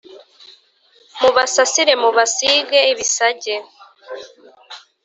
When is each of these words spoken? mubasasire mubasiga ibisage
mubasasire 1.21 1.93
mubasiga 2.01 2.79
ibisage 2.91 3.53